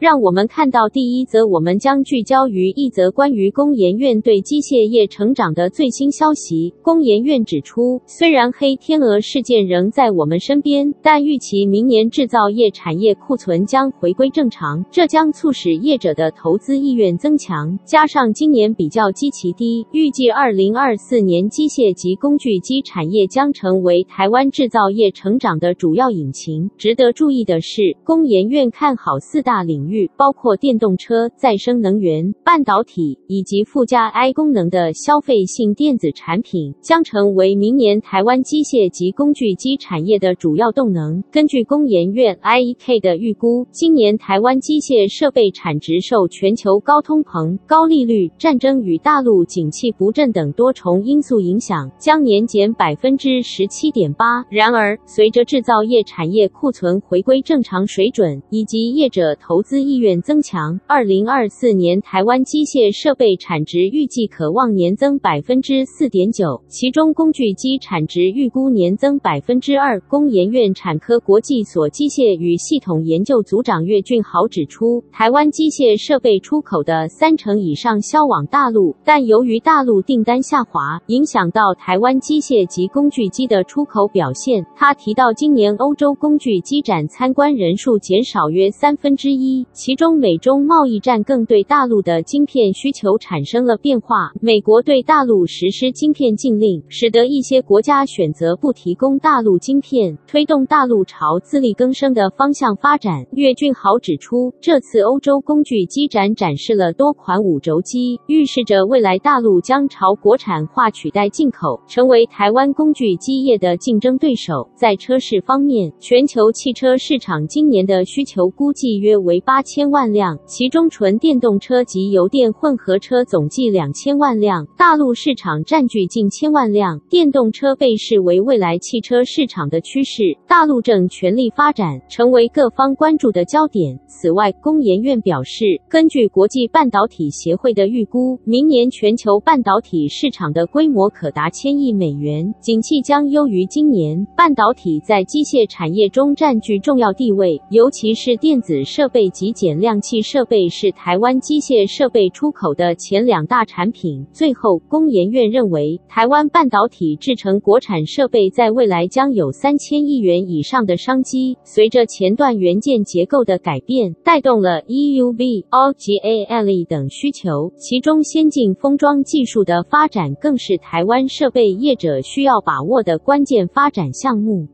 [0.00, 6.72] 让我们看到第一则，我们将聚焦于一则关于工研院对机械业成长的最新消息。
[6.80, 17.78] 工研院指出，虽然黑天鹅事件仍在我们身边，但预期明年制造业产业库存将回归正常，这将促使业者的投资意愿增强。
[17.84, 26.70] 加上今年比较基期低，预计二零二四年机械及工具机产业将成为台湾制造业成长的主要引擎。
[26.78, 29.89] 值得注意的是，工研院看好四大领。
[30.16, 41.22] 包括电动车、再生能源、半导体以及附加 I 功能的消费性电子产品，将成为明年台湾机械及工具机产业的主要动能。
[41.30, 54.44] 根据工研院 IEK 的预估，今年台湾机械设备产值受全球高通膨、高利率、战争与大陆景气不振等多重因素影响，将年减百分之十七点八。
[54.50, 70.00] 然而，随着制造业产业库存回归正常水准，以及业者投资意愿增强，二零二四年台湾机械设备产值预计可望年增百分之四点九，其中工具机产值预估年增百分之二。
[70.08, 84.64] 工研院产科国际所机械与系统研究组长岳俊豪指出，台湾机械设备出口的三成以上销往大陆，但由于大陆订单下滑，影响到台湾机械及工具机的出口表现。
[84.76, 89.66] 他提到，今年欧洲工具机展参观人数减少约三分之一。
[89.72, 94.32] 其中，美中贸易战更对大陆的晶片需求产生了变化。
[94.40, 103.24] 美国对大陆实施晶片禁令，使得一些国家选择不提供大陆晶片，推动大陆朝自力更生的方向发展。
[103.32, 114.68] 岳俊豪指出，这次欧洲工具机展展示了多款五轴机，预示着未来大陆将朝国产化取代进口，成为台湾工具机业的竞争对手。
[114.74, 127.00] 在车市方面，全球汽车市场今年的需求估计约为八千万辆，其中纯电动车及油电混合车总计两千万辆，大陆市场占据近千万辆。
[127.08, 133.98] 电动车被视为未来汽车市场的趋势，大陆正全力发展，成为各方关注的焦点。
[134.06, 144.26] 此外，工研院表示，根据国际半导体协会的预估，明年全球半导体市场的规模可达千亿美元，景气将优于今年。
[144.36, 154.26] 半导体在机械产业中占据重要地位，尤其是电子设备及减量器设备是台湾机械设备出口的前两大产品。
[154.32, 161.56] 最后，工研院认为，台湾半导体制成国产设备在未来将有三千亿元以上的商机。
[161.64, 174.68] 随着前段元件结构的改变，带动了 EUV、OGALE 等需求，其中先进封装技术的发展更是台湾设备业者需要把握的关键发展项目。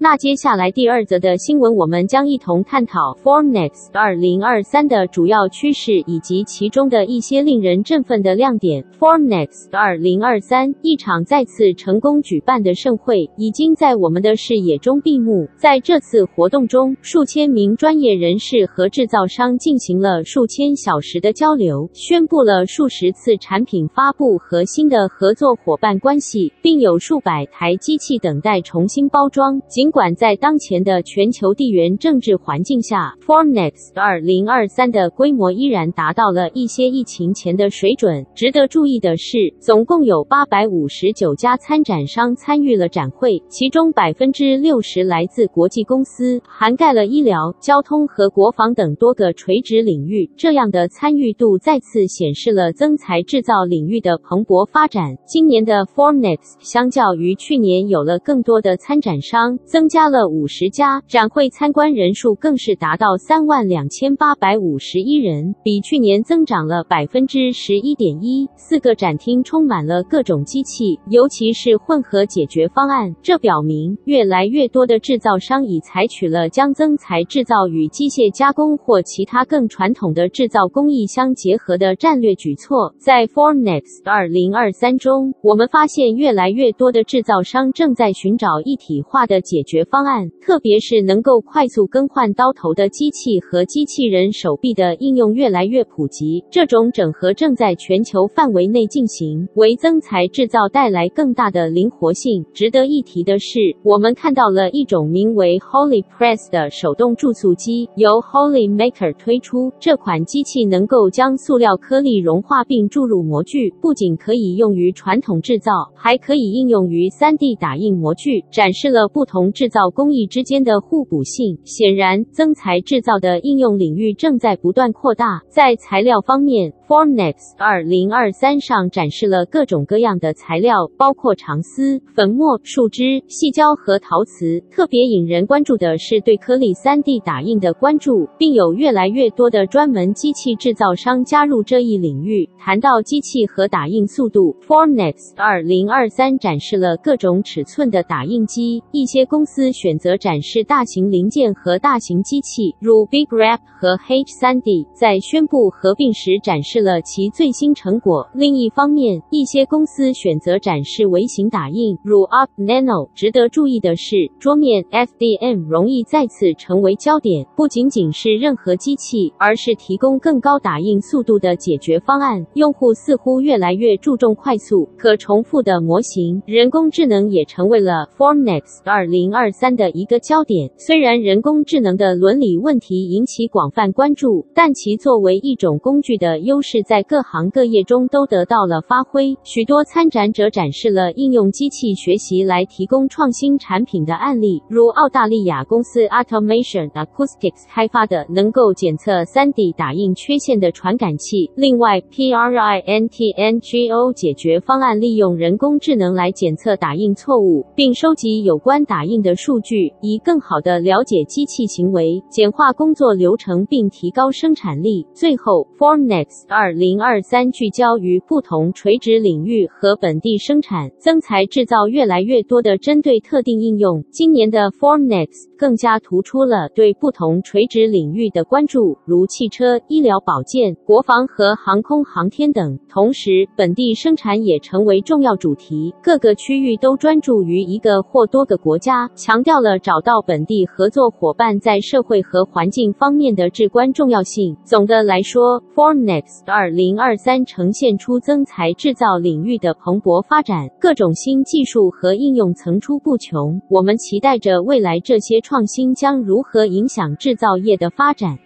[0.00, 8.84] 那接下来第二则的新闻，我们将一同探讨 Formnext 2023的主要趋势以及其中的一些令人振奋的亮点。
[8.96, 15.48] Formnext 2023一场再次成功举办的盛会，已经在我们的视野中闭幕。
[15.56, 29.60] 在这次活动中，数千名专业人士和制造商进行了数千小时的交流，宣布了数十次产品发布和新的合作伙伴关系，并有数百台机器等待重新包装。
[29.66, 38.26] 尽尽管在当前的全球地缘政治环境下，Formnext 2023的规模依然达到了一些疫情前的水准。
[38.34, 50.30] 值得注意的是，总共有859家参展商参与了展会，其中60%来自国际公司，涵盖了医疗、交通和国防等多个垂直领域。
[50.36, 55.16] 这样的参与度再次显示了增材制造领域的蓬勃发展。
[55.26, 59.58] 今年的 Formnext 相较于去年有了更多的参展商。
[59.78, 68.48] 增加了五十家，展会参观人数更是达到三万两千八百五十一人，比去年增长了百分之十一点一。
[68.56, 73.14] 四个展厅充满了各种机器，尤其是混合解决方案。
[73.22, 82.92] 这表明越来越多的制造商已采取了将增材制造与机械加工或其他更传统的制造工艺相结合的战略举措。
[82.98, 89.78] 在 Formnext 2023中，我们发现越来越多的制造商正在寻找一体化的解决。
[89.78, 96.42] 决方案，特别是能够快速更换刀头的机器和机器人手臂的应用越来越普及。
[96.50, 102.44] 这种整合正在全球范围内进行，为增材制造带来更大的灵活性。
[102.52, 109.70] 值得一提的是，我们看到了一种名为 Holy Press 的手动注塑机，由 Holy Maker 推出。
[109.78, 121.58] 这款机器能够将塑料颗粒融化并注入模具，不仅可以用于传统制造，还可以应用于 3D 打印模具，展示了不同制造工艺之间的互补性。
[121.64, 125.42] 显然，增材制造的应用领域正在不断扩大。
[125.48, 134.60] 在材料方面，Formnext 2023上展示了各种各样的材料，包括长丝、粉末、树脂、细胶和陶瓷。
[134.70, 142.48] 特别引人关注的是对颗粒 3D 打印的关注，并有越来越多的专门机器制造商加入这一领域。
[142.56, 148.80] 谈到机器和打印速度，Formnext 2023展示了各种尺寸的打印机。
[148.92, 158.28] 一些公司选择展示大型零件和大型机器，如 Big Rap 和 H3D，在宣布合并时展示了其最新成果。
[158.34, 163.08] 另一方面，一些公司选择展示微型打印，如 Up Nano。
[163.14, 172.46] 值得注意的是，桌面 FDM 容易再次成为焦点，不仅仅是任何机器，而是提供更高打印速度的解决方案。
[172.54, 180.70] 用户似乎越来越注重快速、可重复的模型，人工智能也成为了 Formnext 二零2023的一个焦点。
[180.76, 189.36] 虽然人工智能的伦理问题引起广泛关注，但其作为一种工具的优势在各行各业中都得到了发挥。
[189.42, 201.50] 许多参展者展示了应用机器学习来提供创新产品的案例，如澳大利亚公司 Automation Acoustics 开发的能够检测 3D 打印缺陷的传感器。
[201.54, 215.06] 另外，PRINTNGO 解决方案利用人工智能来检测打印错误，并收集有关打印的数据，以更好地了解机器行为，简化工作流程，并提高生产力。
[215.12, 224.04] 最后，Formnext 2023聚焦于不同垂直领域和本地生产，增材制造越来越多的针对特定应用。
[224.10, 232.78] 今年的 Formnext 更加突出了对不同垂直领域的关注，如汽车、医疗保健、国防和航空航天等。
[232.88, 244.56] 同时，本地生产也成为重要主题，各个区域都专注于一个或多个国家，强调了找到本地合作伙伴在社会和环境方面的至关重要性。
[244.64, 253.60] 总的来说，Formnext 2023呈现出增材制造领域的蓬勃发展，各种新技术和应用层出不穷。
[253.68, 258.38] 我们期待着未来这些创新将如何影响制造业的发展。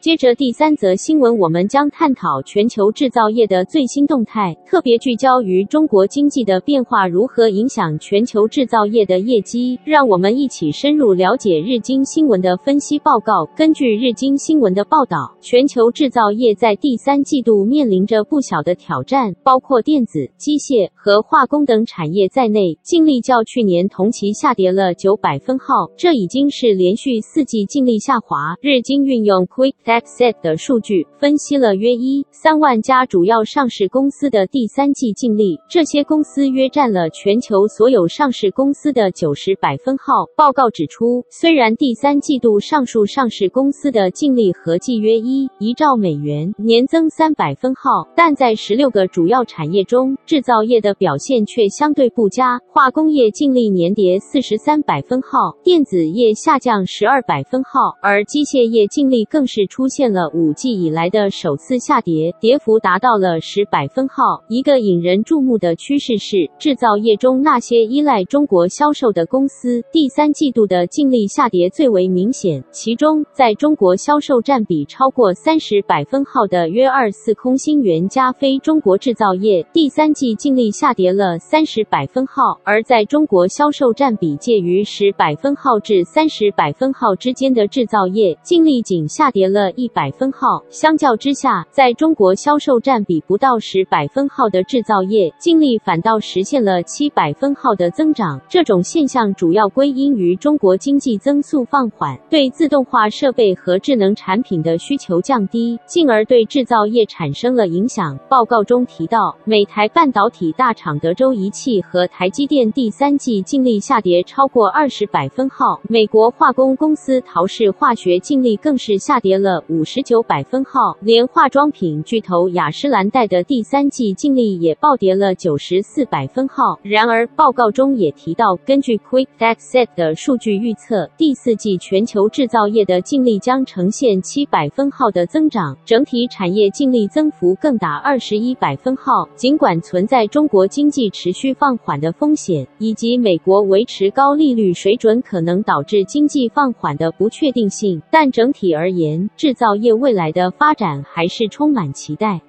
[0.00, 9.78] 接着第三则新闻，我们将探讨全球制造业的最新动态，特别聚焦于中国经济的变化如何影响全球制造业的业绩。
[9.84, 13.44] 让我们一起深入了解日经新闻的分析报告。
[13.54, 28.56] 根据日经新闻的报道，全球制造业在第三季度面临着不小的挑战，包括电子、机械和化工等产业在内，净利较去年同期下跌了九百分号，这已经是连续四季净利下滑。
[28.62, 40.26] 日经运用 Quick FactSet 的数据分析了约一三万家主要上市公司的第三季净利，这些公司约占了全球所有上市公司的九十百分号。
[40.36, 52.60] 报告指出，虽然第三季度上述上市公司的净利合计约一一兆美元，年增三百分号，但在十六个主要产业中，制造业的表现却相对不佳。
[52.68, 59.79] 化工业净利年跌四十三百分号，电子业下降十二百分号，而机械业净利更是出。
[59.80, 64.44] 出现了五季以来的首次下跌，跌幅达到了十百分号。
[64.46, 72.62] 一个引人注目的趋势是，制造业中那些依赖中国销售的公司，第三季度的净利下跌最为明显。
[72.70, 89.69] 其中，在中国销售占比超过三十百分号的约二四空心圆加非中国制造业，第三季净利下跌了三十百分号；而在中国销售占比介于十百分号至三十百分号之间的制造业，净利仅下跌了。
[89.76, 98.40] 一百分号，相较之下，在中国销售占比不到十百分号的制造业，净利反倒实现了七百分号的增长。
[98.48, 108.18] 这种现象主要归因于中国经济增速放缓，对自动化设备和智能产品的需求降低，进而对制造业产生了影响。
[108.28, 119.59] 报告中提到，美台半导体大厂德州仪器和台积电第三季净利下跌超过二十百分号，美国化工公司陶氏化学净利更是下跌了。
[119.68, 126.78] 五十九百分号，连化妆品巨头雅诗兰黛的第三季净利也暴跌了九十四百分号。
[126.82, 139.28] 然而，报告中也提到，根据 Quick FactSet 的数据预测，第四季全球制造业的净利将呈现七百分号的增长，整体产业净利增幅更达二十一百分号。
[139.34, 152.40] 尽管存在中国经济持续放缓的风险，以及美国维持高利率水准可能导致经济放缓的不确定性，但整体而言，制造业未来的发展还是充满期待。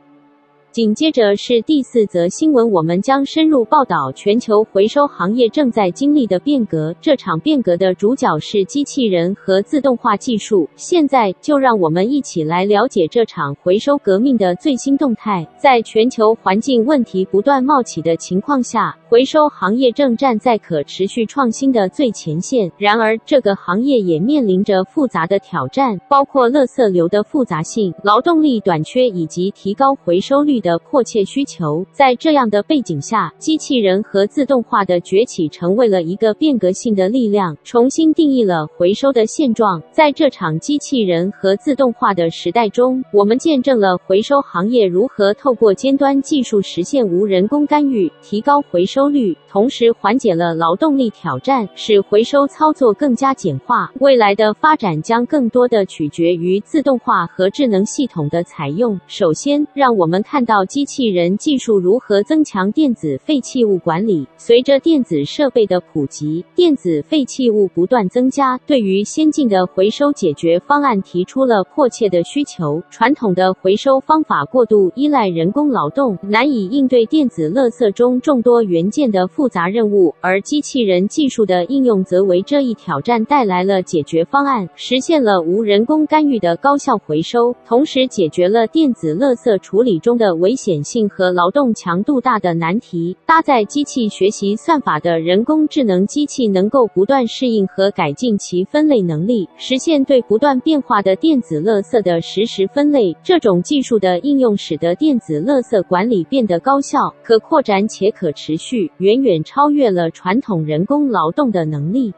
[0.71, 6.95] 紧接着是第四则新闻，我们将深入报道全球回收行业正在经历的变革。
[7.01, 10.69] 这场变革的主角是机器人和自动化技术。
[10.77, 15.45] 现在就让我们一起来了解这场回收革命的最新动态。
[15.57, 22.71] 在全球环境问题不断冒起的情况下，回收行业正站在可持续创新的最前线。
[22.77, 31.85] 然而，这个行业也面临着复杂的挑战，包括垃圾流的复杂性、劳动力短缺以及提高回收率的迫切需求。
[31.91, 39.81] 在这样的背景下，机器人和自动化的崛起成为了一个变革性的力量，重新定义了回收的现状。
[39.91, 53.91] 在这场机器人和自动化的时代中，我们见证了回收行业如何透过尖端技术实现无人工干预，提高回收率，同时缓解了劳动力挑战，使回收操作更加简化。
[53.99, 58.99] 未来的发展将更多的取决于自动化和智能系统的采用。
[59.07, 64.27] 首先，让我们看到到机器人技术如何增强电子废弃物管理。
[64.35, 72.83] 随着电子设备的普及，电子废弃物不断增加，对于先进的回收解决方案提出了迫切的需求。
[72.89, 93.15] 传统的回收方法过度依赖人工劳动，难以应对电子垃圾中众多元件的复杂任务，而机器人技术的应用则为这一挑战带来了解决方案，实现了无人工干预的高效回收，同时解决了电子垃圾处理中的危险性和劳动强度大的难题。
[93.25, 103.15] 搭载机器学习算法的人工智能机器能够不断适应和改进其分类能力，实现对不断变化的电子垃圾的实时分类。
[103.23, 112.11] 这种技术的应用使得电子垃圾管理变得高效、可扩展且可持续，远远超越了传统人工劳动的能力。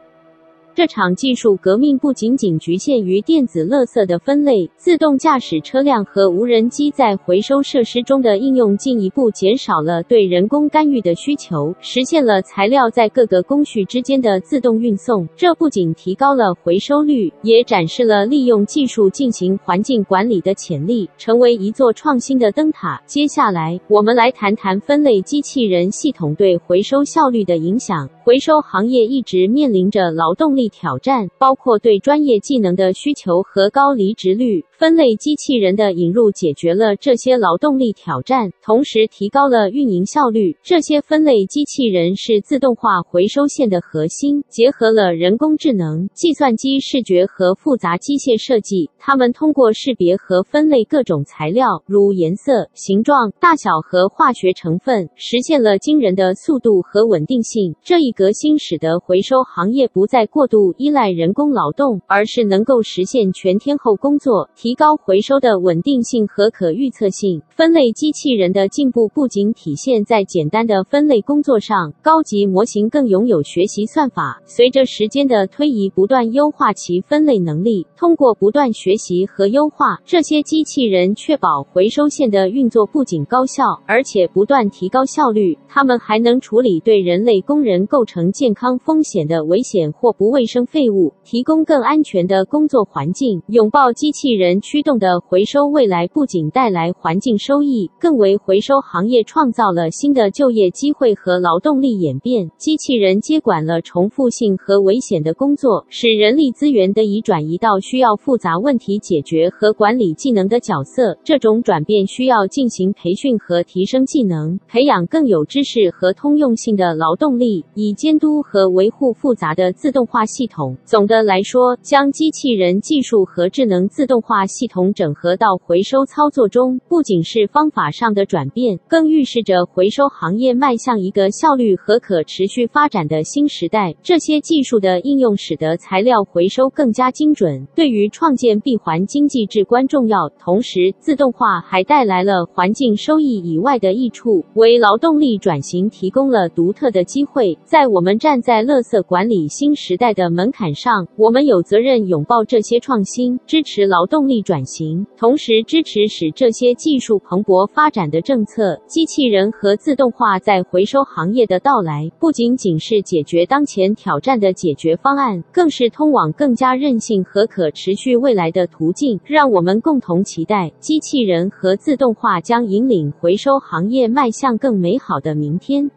[0.76, 15.28] 这场技术革命不仅仅局限于电子垃圾的分类，自动驾驶车辆和无人机在回收设施中的应用进一步减少了对人工干预的需求，实现了材料在各个工序之间的自动运送。
[15.36, 23.00] 这不仅提高了回收率，也展示了利用技术进行环境管理的潜力，成为一座创新的灯塔。
[23.06, 28.10] 接下来，我们来谈谈分类机器人系统对回收效率的影响。
[28.24, 34.64] 回收行业一直面临着劳动力挑战，包括对专业技能的需求和高离职率。
[34.84, 40.58] 分类机器人的引入解决了这些劳动力挑战，同时提高了运营效率。
[40.62, 48.90] 这些分类机器人是自动化回收线的核心，结合了人工智能、计算机视觉和复杂机械设计。
[48.98, 57.74] 它们通过识别和分类各种材料，如颜色、形状、大小和化学成分，实现了惊人的速度和稳定性。
[57.82, 64.50] 这一革新使得回收行业不再过度依赖人工劳动，而是能够实现全天候工作。
[64.54, 67.42] 提高回收的稳定性和可预测性。
[67.48, 77.86] 分类机器人的进步不仅体现在简单的分类工作上，高级模型更拥有学习算法，随着时间的推移不断优化其分类能力。
[77.96, 85.56] 通过不断学习和优化，这些机器人确保回收线的运作不仅高效，而且不断提高效率。
[85.68, 93.42] 它们还能处理对人类工人构成健康风险的危险或不卫生废物，提供更安全的工作环境。
[93.48, 94.53] 拥抱机器人。
[94.60, 102.50] 驱动的回收未来不仅带来环境收益，更为回收行业创造了新的就业机会和劳动力演变。
[102.56, 111.16] 机器人接管了重复性和危险的工作，使人力资源得以转移到需要复杂问题解决和管理技能的角色。
[111.24, 120.76] 这种转变需要进行培训和提升技能，培养更有知识和通用性的劳动力，以监督和维护复杂的自动化系统。
[120.84, 133.94] 总的来说，将机器人技术和智能自动化系统整合到回收操作中，不仅是方法上的转变，更预示着回收行业迈向一个效率和可持续发展的新时代。
[134.02, 140.28] 这些技术的应用使得材料回收更加精准，对于创建闭环经济至关重要。
[140.40, 147.56] 同时，自动化还带来了环境收益以外的益处，为劳动力转型提供了独特的机会。
[147.62, 158.80] 在我们站在垃圾管理新时代的的门槛上，我们有责任拥抱这些创新，支持劳动力转型，同时支持使这些技术蓬勃发展的政策。
[158.86, 169.18] 机器人和自动化在回收行业的到来，不仅仅是解决当前挑战的解决方案，更是通往更加韧性和可持续未来的途径。
[169.24, 175.90] 让我们共同期待，机器人和自动化将引领回收行业迈向更美好的明天。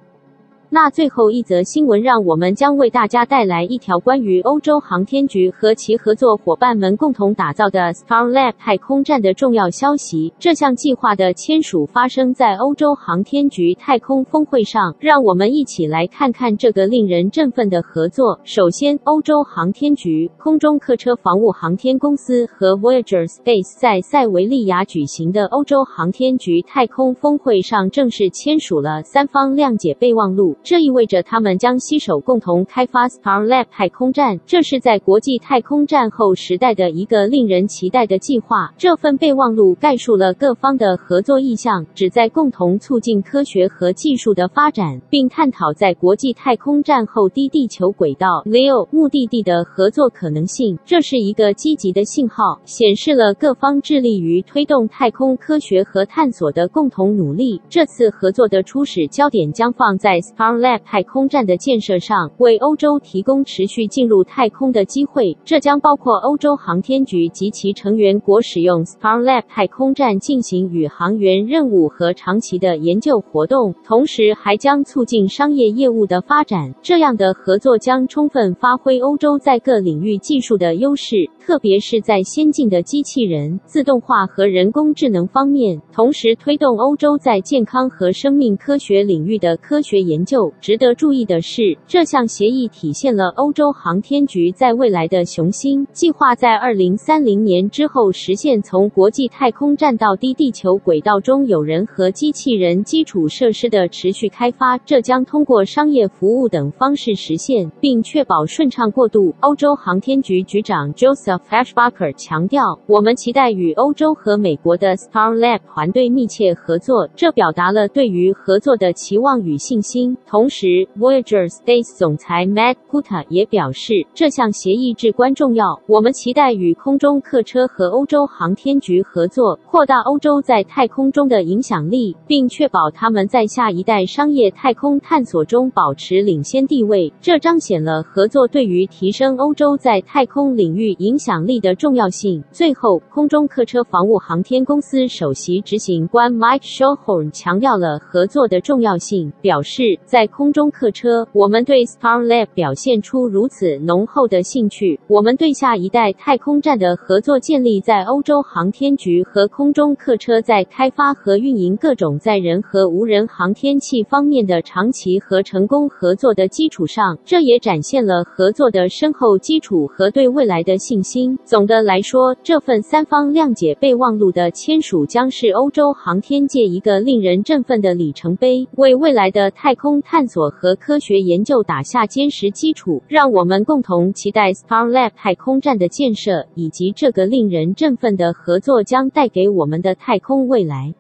[0.70, 10.34] 那最后一则新闻，让我们将为大家带来一条关于欧洲航天局和其合作伙伴们共同打造的 Starlab 太空站的重要消息。
[10.38, 18.38] 这项计划的签署发生在欧洲航天局太空峰会上，让我们一起来看看这个令人振奋的合作。
[18.44, 30.57] 首先，欧洲航天局、空中客车防务航天公司和 Voyager Space 在塞维利亚举行的欧洲航天局太空峰会上正式签署了三方谅解备忘录。
[30.64, 38.74] 这意味着他们将携手共同开发 Starlab 太空站，这是在国际太空战后时代的一个令人期待的计划。
[38.78, 50.78] 这份备忘录概述了各方的合作意向，旨在共同促进科学和技术的发展，并探讨在国际太空战后低地球轨道 （LEO） 目的地的合作可能性。
[50.86, 57.62] 这是一个积极的信号，显示了各方致力于推动太空科学和探索的共同努力。
[57.70, 65.38] 这次合作的初始焦点将放在 Star Starlab 太空站的建设上，为欧洲提供持续进入太空的机会。
[65.44, 76.74] 这将包括欧洲航天局及其成员国使用 Starlab 太空站进行宇航员任务和长期的研究活动，同时还将促进商业业务的发展。
[76.82, 90.37] 这样的合作将充分发挥欧洲在各领域技术的优势，特别是在先进的机器人、自动化和人工智能方面，同时推动欧洲在健康和生命科学领域的科学研究。
[90.62, 104.78] 值得注意的是，这项协议体现了欧洲航天局在未来的雄心，计划在二零三零年之后实现从国际太空站到低地球轨道中有人和机器人基础设施的持续开发。
[104.80, 109.34] 这将通过商业服务等方式实现，并确保顺畅过渡。
[109.42, 120.18] 欧洲航天局局长 Joseph Ashbacher 强调：“我们期待与欧洲和美国的 Starlab 团队密切合作。”这表达了对于合作的期望与信心。
[120.30, 125.80] 同时，Voyager Space 总裁 Matt Kuta 也表示，这项协议至关重要。
[125.88, 137.12] 我们期待与空中客车和欧洲航天局合作，扩大欧洲在太空中的影响力，并确保他们在下一代商业太空探索中保持领先地位。
[137.22, 142.44] 这彰显了合作对于提升欧洲在太空领域影响力的重要性。
[142.52, 155.00] 最后，空中客车防务航天公司首席执行官 Mike Shohorn 强调了合作的重要性，表示在在空中客车，我们对 Starlab 表现出如此浓厚的兴趣。
[155.08, 167.16] 我们对下一代太空站的合作建立在欧洲航天局和空中客车在开发和运营各种载人和无人航天器方面的长期和成功合作的基础上。
[167.24, 171.38] 这也展现了合作的深厚基础和对未来的信心。
[171.46, 180.02] 总的来说，这份三方谅解备忘录的签署将是欧洲航天界一个令人振奋的里程碑，为未来的太空。
[180.10, 190.94] 探索和科学研究打下坚实基础，让我们共同期待 Starlab 太空站的建设，以及这个令人振奋的合作将带给我们的太空未来。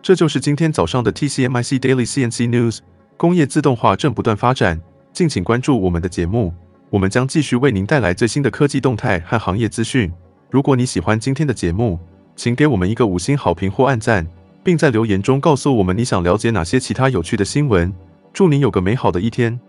[0.00, 2.78] 这就是今天早上的 TCMIC Daily CNC News。
[3.16, 4.80] 工业自动化正不断发展，
[5.12, 6.54] 敬请关注我们的节目，
[6.88, 10.08] 我们将继续为您带来最新的科技动态和行业资讯。
[10.48, 11.98] 如果你喜欢今天的节目，
[12.36, 14.24] 请给我们一个五星好评或按赞，
[14.62, 17.92] 并在留言中告诉我们你想了解哪些其他有趣的新闻。
[18.32, 19.60] 祝您有个美好的一天。